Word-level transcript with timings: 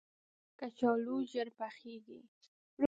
کچالو 0.59 1.15
ژر 1.31 1.47
پخیږي 1.57 2.19